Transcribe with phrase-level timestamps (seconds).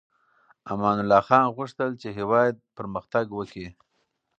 [0.71, 3.67] امان الله خان غوښتل چې هېواد پرمختګ وکړي.